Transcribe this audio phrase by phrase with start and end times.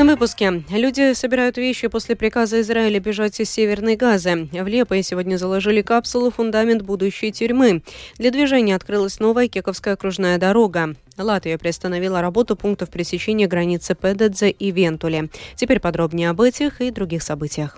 [0.00, 0.62] этом выпуске.
[0.70, 4.48] Люди собирают вещи после приказа Израиля бежать из Северной Газы.
[4.50, 7.82] В Лепое сегодня заложили капсулу «Фундамент будущей тюрьмы».
[8.16, 10.94] Для движения открылась новая Кековская окружная дорога.
[11.18, 15.28] Латвия приостановила работу пунктов пресечения границы Педедзе и Вентуле.
[15.54, 17.76] Теперь подробнее об этих и других событиях.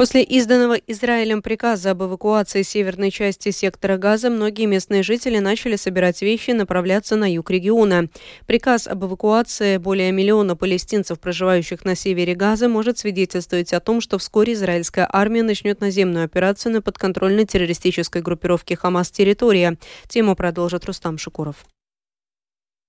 [0.00, 6.22] После изданного Израилем приказа об эвакуации северной части сектора Газа, многие местные жители начали собирать
[6.22, 8.08] вещи и направляться на юг региона.
[8.46, 14.16] Приказ об эвакуации более миллиона палестинцев, проживающих на севере Газа, может свидетельствовать о том, что
[14.16, 19.76] вскоре израильская армия начнет наземную операцию на подконтрольной террористической группировке Хамас территория.
[20.08, 21.56] Тему продолжит Рустам Шукуров.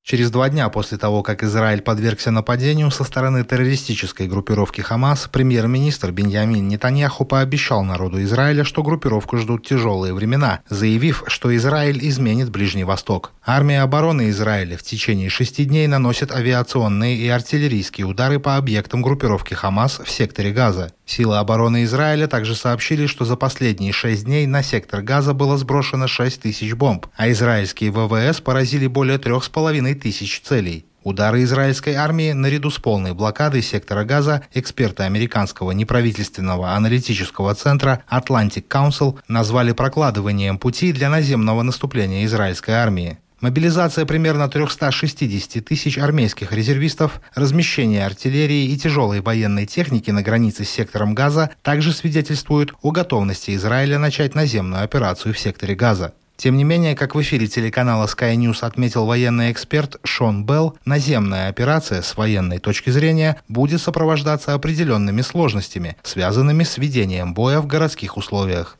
[0.03, 6.11] Через два дня после того, как Израиль подвергся нападению со стороны террористической группировки Хамас, премьер-министр
[6.11, 12.83] Беньямин Нетаньяху пообещал народу Израиля, что группировку ждут тяжелые времена, заявив, что Израиль изменит Ближний
[12.83, 13.31] Восток.
[13.43, 19.55] Армия обороны Израиля в течение шести дней наносит авиационные и артиллерийские удары по объектам группировки
[19.55, 20.93] Хамас в секторе Газа.
[21.07, 26.05] Силы обороны Израиля также сообщили, что за последние шесть дней на сектор Газа было сброшено
[26.05, 30.85] 6 тысяч бомб, а израильские ВВС поразили более трех с половиной тысяч целей.
[31.03, 38.67] Удары израильской армии наряду с полной блокадой сектора Газа эксперты американского неправительственного аналитического центра Atlantic
[38.67, 43.17] Council назвали прокладыванием пути для наземного наступления израильской армии.
[43.41, 50.69] Мобилизация примерно 360 тысяч армейских резервистов, размещение артиллерии и тяжелой военной техники на границе с
[50.69, 56.13] сектором Газа также свидетельствуют о готовности Израиля начать наземную операцию в секторе Газа.
[56.41, 61.49] Тем не менее, как в эфире телеканала Sky News отметил военный эксперт Шон Белл, наземная
[61.49, 68.17] операция с военной точки зрения будет сопровождаться определенными сложностями, связанными с ведением боя в городских
[68.17, 68.79] условиях.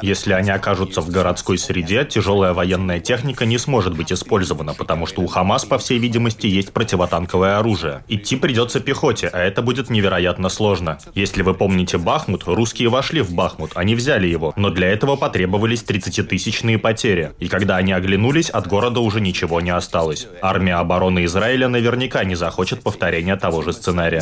[0.00, 5.22] Если они окажутся в городской среде, тяжелая военная техника не сможет быть использована, потому что
[5.22, 8.04] у Хамас, по всей видимости, есть противотанковое оружие.
[8.06, 10.98] Идти придется пехоте, а это будет невероятно сложно.
[11.14, 15.82] Если вы помните Бахмут, русские вошли в Бахмут, они взяли его, но для этого потребовались
[15.82, 17.32] 30-тысячные потери.
[17.38, 20.26] И когда они оглянулись, от города уже ничего не осталось.
[20.42, 24.20] Армия обороны Израиля наверняка не захочет повторения того же сценария.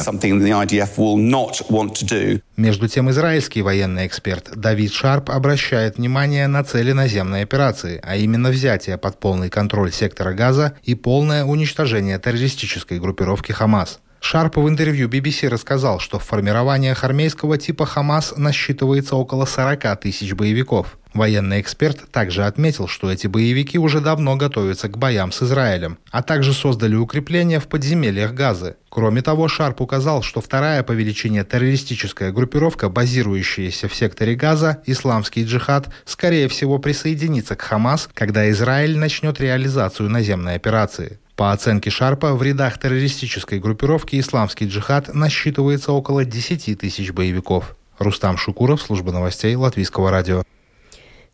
[2.56, 8.50] Между тем, израильский военный эксперт Давид Шарп обращает внимание на цели наземной операции, а именно
[8.50, 14.00] взятие под полный контроль сектора Газа и полное уничтожение террористической группировки Хамас.
[14.20, 20.34] Шарп в интервью BBC рассказал, что в формированиях армейского типа «Хамас» насчитывается около 40 тысяч
[20.34, 20.98] боевиков.
[21.16, 26.22] Военный эксперт также отметил, что эти боевики уже давно готовятся к боям с Израилем, а
[26.22, 28.76] также создали укрепления в подземельях Газы.
[28.90, 35.44] Кроме того, Шарп указал, что вторая по величине террористическая группировка, базирующаяся в секторе Газа, исламский
[35.44, 41.18] джихад, скорее всего присоединится к Хамас, когда Израиль начнет реализацию наземной операции.
[41.36, 47.76] По оценке Шарпа, в рядах террористической группировки «Исламский джихад» насчитывается около 10 тысяч боевиков.
[47.98, 50.42] Рустам Шукуров, служба новостей Латвийского радио.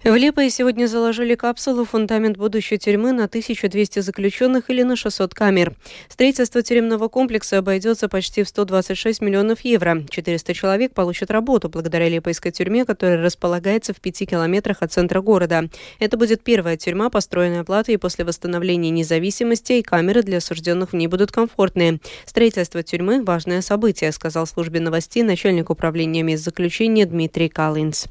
[0.05, 5.77] В Липое сегодня заложили капсулу «Фундамент будущей тюрьмы» на 1200 заключенных или на 600 камер.
[6.09, 10.03] Строительство тюремного комплекса обойдется почти в 126 миллионов евро.
[10.11, 15.69] 400 человек получат работу благодаря Липойской тюрьме, которая располагается в 5 километрах от центра города.
[16.01, 20.97] Это будет первая тюрьма, построенная в Латвии после восстановления независимости, и камеры для осужденных в
[20.97, 22.01] ней будут комфортные.
[22.27, 28.09] Строительство тюрьмы– важное событие, сказал службе новостей начальник управления мест заключения Дмитрий Калинс.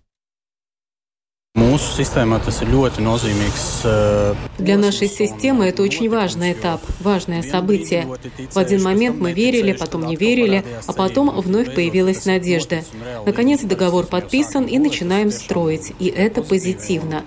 [3.84, 8.08] Э, Для нашей системы это очень важный этап, важное событие.
[8.52, 12.84] В один момент мы верили, потом не верили, а потом вновь появилась надежда.
[13.26, 17.24] Наконец договор подписан и начинаем строить, и это позитивно.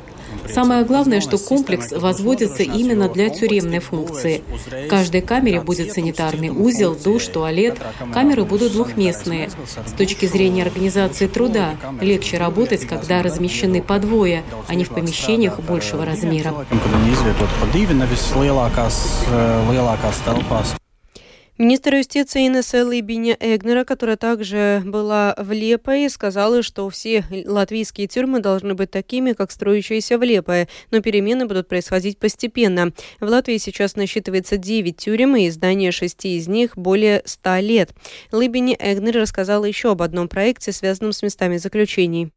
[0.49, 4.43] Самое главное, что комплекс возводится именно для тюремной функции.
[4.67, 7.79] В каждой камере будет санитарный узел, душ, туалет.
[8.13, 9.51] Камеры будут двухместные.
[9.87, 15.61] С точки зрения организации труда, легче работать, когда размещены по двое, а не в помещениях
[15.61, 16.55] большего размера.
[21.57, 28.41] Министр юстиции Инесса Лыбиня Эгнера, которая также была в Лепое, сказала, что все латвийские тюрьмы
[28.41, 32.93] должны быть такими, как строящиеся в Лепое, но перемены будут происходить постепенно.
[33.21, 37.95] В Латвии сейчас насчитывается 9 тюрем, и здание шести из них более 100 лет.
[38.33, 42.33] Лыбиня Эгнер рассказала еще об одном проекте, связанном с местами заключений.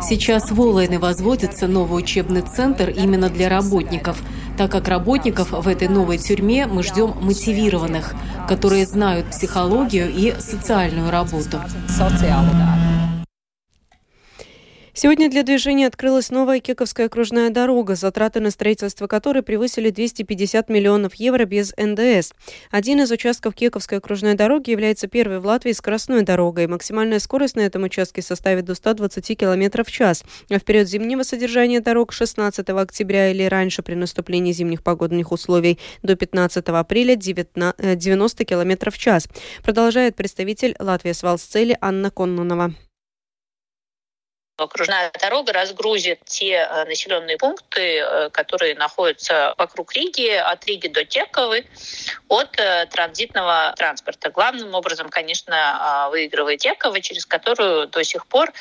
[0.00, 4.22] Сейчас в Олайне возводится новый учебный центр именно для работников,
[4.56, 8.14] так как работников в этой новой тюрьме мы ждем мотивированных,
[8.46, 11.60] которые знают психологию и социальную работу.
[14.96, 21.14] Сегодня для движения открылась новая Кековская окружная дорога, затраты на строительство которой превысили 250 миллионов
[21.14, 22.32] евро без НДС.
[22.70, 26.68] Один из участков Кековской окружной дороги является первой в Латвии скоростной дорогой.
[26.68, 30.22] Максимальная скорость на этом участке составит до 120 км в час.
[30.48, 35.80] А в период зимнего содержания дорог 16 октября или раньше при наступлении зимних погодных условий
[36.04, 39.26] до 15 апреля 90 км в час,
[39.64, 42.72] продолжает представитель Латвии Свалсцели Анна Коннонова.
[44.56, 51.04] Окружная дорога разгрузит те э, населенные пункты, э, которые находятся вокруг Риги, от Риги до
[51.04, 51.66] Тековы,
[52.28, 54.30] от э, транзитного транспорта.
[54.30, 58.52] Главным образом, конечно, выигрывает Текова, через которую до сих пор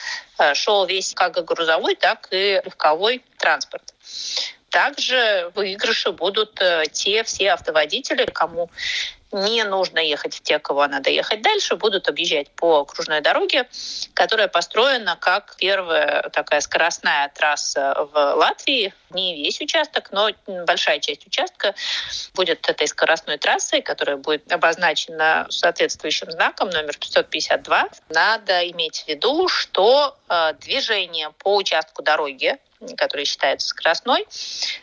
[0.54, 3.94] шел весь как грузовой, так и легковой транспорт.
[4.70, 6.60] Также выигрыши будут
[6.92, 8.72] те все автоводители, кому
[9.34, 13.68] не нужно ехать в Теково, а надо ехать дальше, будут объезжать по окружной дороге,
[14.14, 18.94] которая построена как первая такая скоростная трасса в Латвии.
[19.10, 20.30] Не весь участок, но
[20.66, 21.76] большая часть участка
[22.34, 27.90] будет этой скоростной трассой, которая будет обозначена соответствующим знаком номер 552.
[28.10, 32.58] Надо иметь в виду, что э, движение по участку дороги
[32.98, 34.28] который считается скоростной,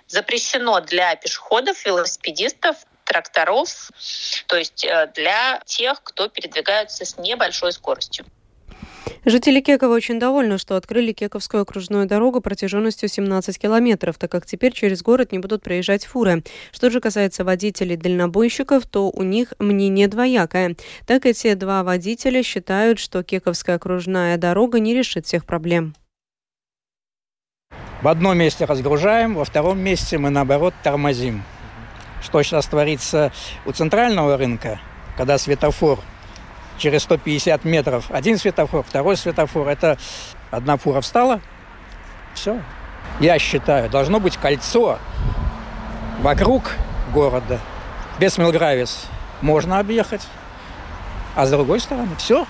[0.07, 2.77] запрещено для пешеходов, велосипедистов,
[3.11, 3.91] тракторов,
[4.47, 8.25] то есть э, для тех, кто передвигается с небольшой скоростью.
[9.25, 14.73] Жители Кекова очень довольны, что открыли Кековскую окружную дорогу протяженностью 17 километров, так как теперь
[14.73, 16.45] через город не будут проезжать фуры.
[16.73, 20.77] Что же касается водителей-дальнобойщиков, то у них мнение двоякое.
[21.07, 25.95] Так эти два водителя считают, что Кековская окружная дорога не решит всех проблем.
[28.03, 31.43] В одном месте разгружаем, во втором месте мы, наоборот, тормозим
[32.23, 33.33] что сейчас творится
[33.65, 34.81] у центрального рынка,
[35.17, 35.99] когда светофор
[36.79, 39.99] через 150 метров, один светофор, второй светофор, это
[40.51, 41.41] одна фура встала,
[42.35, 42.61] все.
[43.21, 44.99] Я считаю, должно быть кольцо
[46.21, 46.73] вокруг
[47.13, 47.61] города.
[48.19, 49.07] Без Милгравис
[49.41, 50.27] можно объехать,
[51.35, 52.47] а с другой стороны все.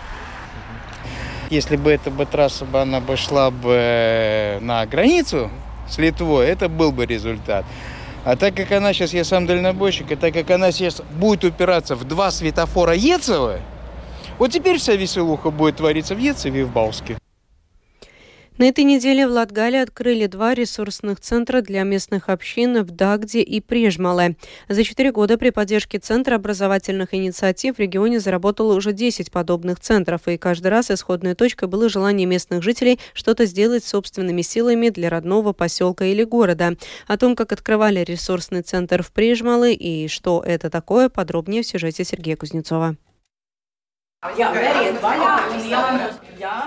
[1.51, 5.51] Если бы эта бы трасса бы она бы шла бы э, на границу
[5.89, 7.65] с Литвой, это был бы результат.
[8.25, 11.97] А так как она сейчас, я сам дальнобойщик, и так как она сейчас будет упираться
[11.97, 13.61] в два светофора Ецева,
[14.39, 17.20] вот теперь вся веселуха будет твориться в Ецеве и в Бауске.
[18.61, 23.59] На этой неделе в Латгале открыли два ресурсных центра для местных общин в Дагде и
[23.63, 24.37] Прижмале.
[24.69, 30.29] За четыре года при поддержке Центра образовательных инициатив в регионе заработало уже 10 подобных центров,
[30.29, 35.55] и каждый раз исходной точкой было желание местных жителей что-то сделать собственными силами для родного
[35.55, 36.77] поселка или города.
[37.07, 42.05] О том, как открывали ресурсный центр в Прижмале и что это такое, подробнее в сюжете
[42.05, 42.95] Сергея Кузнецова.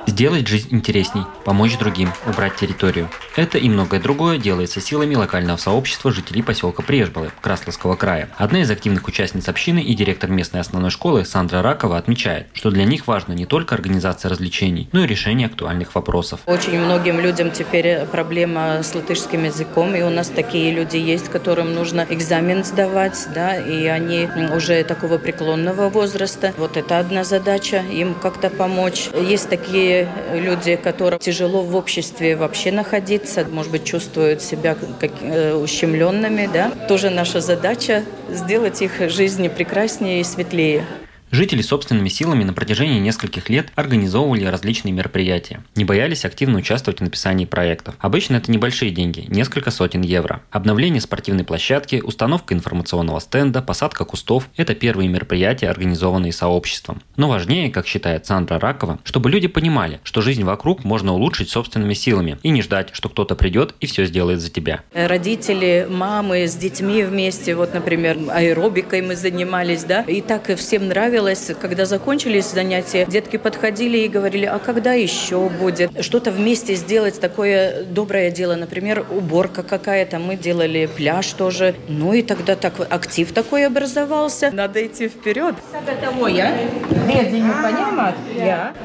[0.08, 3.10] Сделать жизнь интересней, помочь другим, убрать территорию.
[3.36, 8.30] Это и многое другое делается силами локального сообщества жителей поселка Прежбалы Красловского края.
[8.38, 12.86] Одна из активных участниц общины и директор местной основной школы Сандра Ракова отмечает, что для
[12.86, 16.40] них важна не только организация развлечений, но и решение актуальных вопросов.
[16.48, 21.76] Очень многим людям теперь проблема с латышским языком, и у нас такие люди есть, которым
[21.76, 26.52] нужно экзамен сдавать, да, и они уже такого преклонного возраста.
[26.58, 29.10] Вот это одна задача задача им как-то помочь.
[29.14, 35.54] Есть такие люди, которым тяжело в обществе вообще находиться, может быть, чувствуют себя как, э,
[35.54, 36.50] ущемленными.
[36.54, 36.72] Да?
[36.88, 40.86] Тоже наша задача сделать их жизни прекраснее и светлее.
[41.34, 45.64] Жители собственными силами на протяжении нескольких лет организовывали различные мероприятия.
[45.74, 47.96] Не боялись активно участвовать в написании проектов.
[47.98, 50.44] Обычно это небольшие деньги, несколько сотен евро.
[50.52, 57.02] Обновление спортивной площадки, установка информационного стенда, посадка кустов– это первые мероприятия, организованные сообществом.
[57.16, 61.96] Но важнее, как считает Сандра Ракова, чтобы люди понимали, что жизнь вокруг можно улучшить собственными
[61.96, 64.84] силами и не ждать, что кто-то придет и все сделает за тебя.
[64.94, 71.23] Родители, мамы с детьми вместе, вот, например, аэробикой мы занимались, да, и так всем нравилось
[71.24, 76.04] нравилось, когда закончились занятия, детки подходили и говорили, а когда еще будет?
[76.04, 81.76] Что-то вместе сделать, такое доброе дело, например, уборка какая-то, мы делали пляж тоже.
[81.88, 84.52] Ну и тогда так актив такой образовался.
[84.52, 85.56] Надо идти вперед.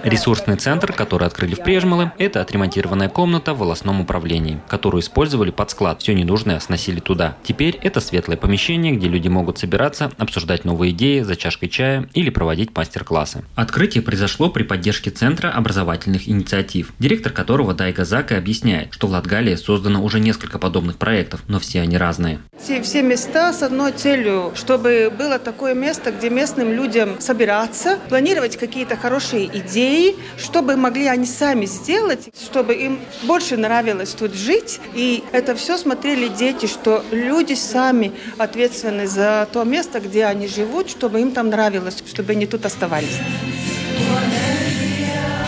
[0.05, 5.71] Ресурсный центр, который открыли в Прежмалы, это отремонтированная комната в волосном управлении, которую использовали под
[5.71, 6.03] склад.
[6.03, 7.37] Все ненужное сносили туда.
[7.43, 12.28] Теперь это светлое помещение, где люди могут собираться, обсуждать новые идеи за чашкой чая или
[12.29, 13.45] запретили проводить мастер-классы.
[13.57, 19.57] Открытие произошло при поддержке Центра образовательных инициатив, директор которого Дайга Зака объясняет, что в Латгалии
[19.57, 22.39] создано уже несколько подобных проектов, но все они разные.
[22.63, 28.57] Все, все места с одной целью, чтобы было такое место, где местным людям собираться, планировать
[28.57, 34.81] какие-то хорошие идеи, чтобы могли они сами сделать, чтобы им больше нравилось тут жить.
[34.95, 40.91] И это все смотрели дети, что люди сами ответственны за то место, где они живут,
[40.91, 43.21] чтобы им там нравилось, чтобы они тут оставались.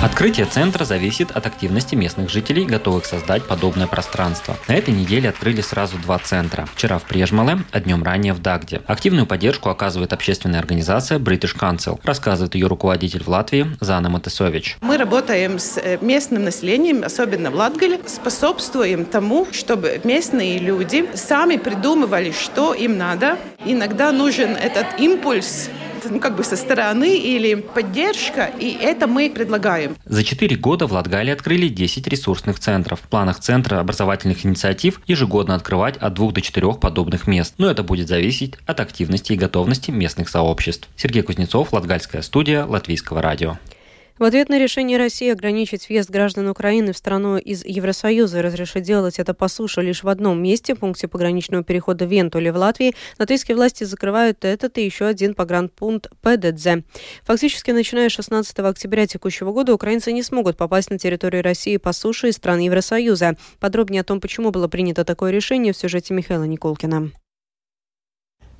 [0.02, 4.56] Открытие центра зависит от активности местных жителей, готовых создать подобное пространство.
[4.66, 6.66] На этой неделе открыли сразу два центра.
[6.74, 8.80] Вчера в Прежмале, а днем ранее в Дагде.
[8.86, 14.78] Активную поддержку оказывает общественная организация British Council, рассказывает ее руководитель в Латвии Зана Матесович.
[14.80, 21.56] Мы работаем с э, местным населением, особенно в Латгале, способствуем тому, чтобы местные люди сами
[21.56, 23.36] придумывали, что им надо.
[23.66, 25.68] Иногда нужен этот импульс
[26.08, 29.96] ну, как бы со стороны или поддержка, и это мы предлагаем.
[30.04, 33.00] За четыре года в Латгалии открыли 10 ресурсных центров.
[33.00, 37.82] В планах Центра образовательных инициатив ежегодно открывать от двух до четырех подобных мест, но это
[37.82, 40.88] будет зависеть от активности и готовности местных сообществ.
[40.96, 43.58] Сергей Кузнецов, Латгальская студия, Латвийского радио.
[44.20, 48.82] В ответ на решение России ограничить въезд граждан Украины в страну из Евросоюза и разрешить
[48.82, 53.56] делать это по суше лишь в одном месте, пункте пограничного перехода Вентули в Латвии, латвийские
[53.56, 56.84] власти закрывают этот и еще один погранпункт Педедзе.
[57.22, 61.94] Фактически, начиная с 16 октября текущего года, украинцы не смогут попасть на территорию России по
[61.94, 63.38] суше из стран Евросоюза.
[63.58, 67.10] Подробнее о том, почему было принято такое решение, в сюжете Михаила Николкина.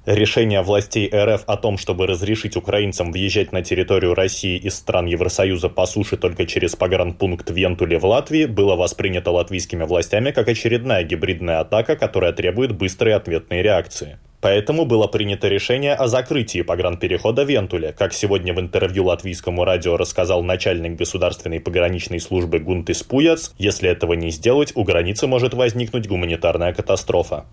[0.07, 5.69] Решение властей РФ о том, чтобы разрешить украинцам въезжать на территорию России из стран Евросоюза
[5.69, 11.61] по суше только через погранпункт Вентуле в Латвии, было воспринято латвийскими властями как очередная гибридная
[11.61, 14.19] атака, которая требует быстрой ответной реакции.
[14.41, 20.43] Поэтому было принято решение о закрытии погранперехода Вентуля, как сегодня в интервью латвийскому радио рассказал
[20.43, 26.73] начальник государственной пограничной службы Гунтис Пуяц, если этого не сделать, у границы может возникнуть гуманитарная
[26.73, 27.45] катастрофа.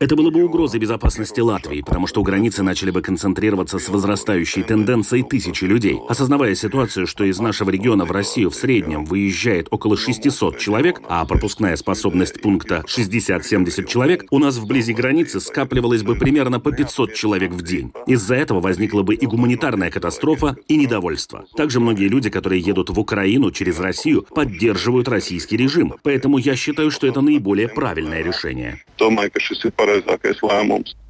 [0.00, 4.62] Это было бы угрозой безопасности Латвии, потому что у границы начали бы концентрироваться с возрастающей
[4.62, 5.98] тенденцией тысячи людей.
[6.08, 11.24] Осознавая ситуацию, что из нашего региона в Россию в среднем выезжает около 600 человек, а
[11.24, 17.52] пропускная способность пункта 60-70 человек, у нас вблизи границы скапливалось бы примерно по 500 человек
[17.52, 17.92] в день.
[18.06, 21.46] Из-за этого возникла бы и гуманитарная катастрофа, и недовольство.
[21.56, 25.94] Также многие люди, которые едут в Украину через Россию, поддерживают российский режим.
[26.02, 28.82] Поэтому я считаю, что это наиболее правильное решение.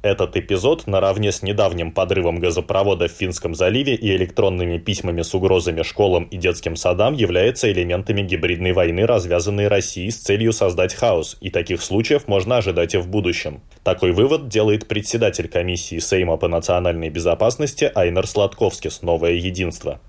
[0.01, 5.81] Этот эпизод, наравне с недавним подрывом газопровода в Финском заливе и электронными письмами с угрозами
[5.81, 11.49] школам и детским садам, является элементами гибридной войны, развязанной Россией с целью создать хаос, и
[11.49, 13.61] таких случаев можно ожидать и в будущем.
[13.83, 19.99] Такой вывод делает председатель комиссии Сейма по национальной безопасности Айнер Сладковскис «Новое единство».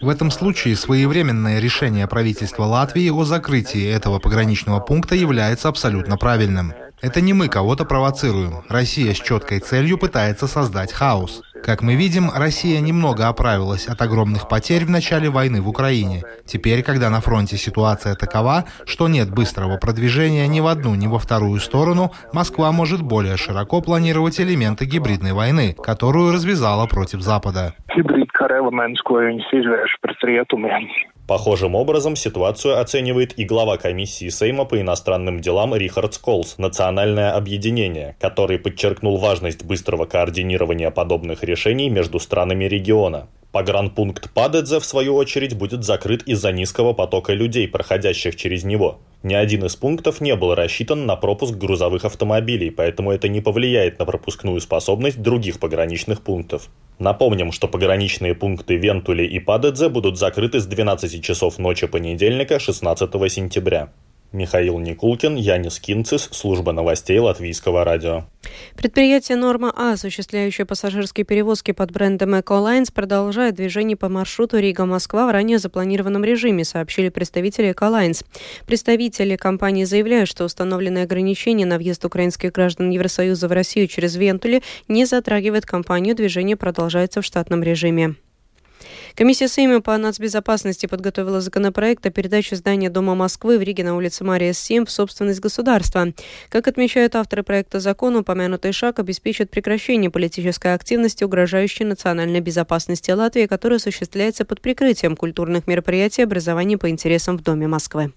[0.00, 6.72] В этом случае своевременное решение правительства Латвии о закрытии этого пограничного пункта является абсолютно правильным.
[7.04, 8.62] Это не мы кого-то провоцируем.
[8.70, 11.42] Россия с четкой целью пытается создать хаос.
[11.62, 16.22] Как мы видим, Россия немного оправилась от огромных потерь в начале войны в Украине.
[16.46, 21.18] Теперь, когда на фронте ситуация такова, что нет быстрого продвижения ни в одну, ни во
[21.18, 27.74] вторую сторону, Москва может более широко планировать элементы гибридной войны, которую развязала против Запада.
[31.26, 38.14] Похожим образом ситуацию оценивает и глава комиссии Сейма по иностранным делам Рихард Сколс, национальное объединение,
[38.20, 43.28] который подчеркнул важность быстрого координирования подобных решений между странами региона.
[43.52, 48.98] Погранпункт Падедзе, в свою очередь, будет закрыт из-за низкого потока людей, проходящих через него.
[49.24, 53.98] Ни один из пунктов не был рассчитан на пропуск грузовых автомобилей, поэтому это не повлияет
[53.98, 56.68] на пропускную способность других пограничных пунктов.
[56.98, 63.32] Напомним, что пограничные пункты Вентули и Падедзе будут закрыты с 12 часов ночи понедельника 16
[63.32, 63.88] сентября.
[64.34, 68.24] Михаил Никулкин, Янис Кинцис, служба новостей Латвийского радио.
[68.76, 75.30] Предприятие «Норма А», осуществляющее пассажирские перевозки под брендом «Эколайнс», продолжает движение по маршруту Рига-Москва в
[75.30, 78.24] ранее запланированном режиме, сообщили представители «Эколайнс».
[78.66, 84.62] Представители компании заявляют, что установленные ограничения на въезд украинских граждан Евросоюза в Россию через Вентули
[84.88, 88.16] не затрагивает компанию, движение продолжается в штатном режиме.
[89.14, 94.24] Комиссия Сейма по нацбезопасности подготовила законопроект о передаче здания Дома Москвы в Риге на улице
[94.24, 96.12] Мария 7 в собственность государства.
[96.48, 103.46] Как отмечают авторы проекта закона, упомянутый шаг обеспечит прекращение политической активности, угрожающей национальной безопасности Латвии,
[103.46, 108.12] которая осуществляется под прикрытием культурных мероприятий образования по интересам в Доме Москвы.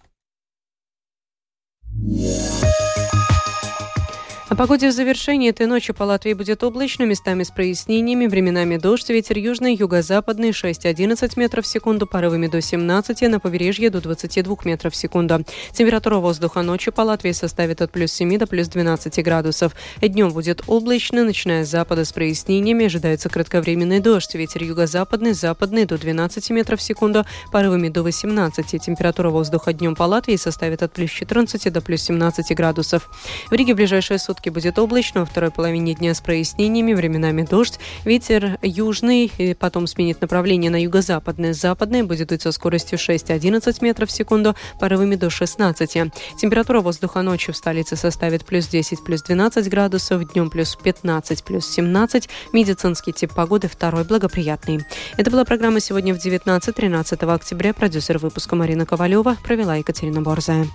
[4.58, 9.38] Погоде в завершении этой ночи по Латвии будет облачно, местами с прояснениями, временами дождь, ветер
[9.38, 14.96] южный, юго-западный 6-11 метров в секунду, порывами до 17, на побережье до 22 метров в
[14.96, 15.46] секунду.
[15.74, 19.74] Температура воздуха ночью по Латвии составит от плюс 7 до плюс 12 градусов.
[20.02, 26.00] Днем будет облачно, начиная с запада с прояснениями, ожидается кратковременный дождь, ветер юго-западный, западный до
[26.00, 28.82] 12 метров в секунду, порывами до 18.
[28.82, 33.08] Температура воздуха днем по Латвии составит от плюс 14 до плюс 17 градусов.
[33.52, 37.44] В Риге в ближайшие сутки сутки будет облачно, во второй половине дня с прояснениями, временами
[37.44, 37.80] дождь.
[38.06, 41.54] Ветер южный, и потом сменит направление на юго-западное.
[41.54, 46.14] Западное будет дуть со скоростью 6-11 метров в секунду, порывами до 16.
[46.38, 51.68] Температура воздуха ночью в столице составит плюс 10, плюс 12 градусов, днем плюс 15, плюс
[51.68, 52.30] 17.
[52.54, 54.80] Медицинский тип погоды второй благоприятный.
[55.18, 57.74] Это была программа сегодня в 19-13 октября.
[57.74, 60.68] Продюсер выпуска Марина Ковалева провела Екатерина Борзая.